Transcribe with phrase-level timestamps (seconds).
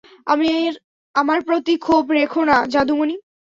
[1.15, 3.15] আমার প্রতি ক্ষোভ রেখো না, যাদুমণি!